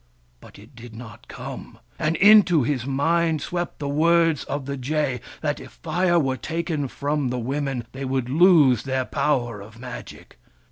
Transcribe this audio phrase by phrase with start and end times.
[0.39, 5.21] But it did not come; and into his mind swept the words of the jay,
[5.41, 10.39] that if Fire were taken from the Women, they would lose their power of Magic.